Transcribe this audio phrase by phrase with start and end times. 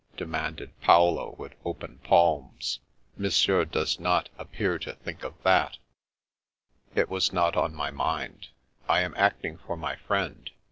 [0.17, 2.79] demanded Paolo, with open palms."
[3.19, 5.77] Monsieur does not ap pear to think of that""
[6.95, 8.47] It was not on my mind.
[8.89, 10.49] I am acting for my friend.